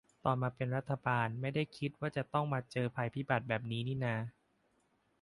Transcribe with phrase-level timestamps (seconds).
[0.25, 4.15] ตอนจะมาเป็นรัฐบาลไม่ได้คิดว่าจะต้องมาเจอภัยพิบัติแบบนี่นา